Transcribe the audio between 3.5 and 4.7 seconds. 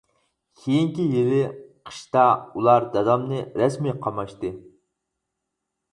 رەسمىي قاماشتى.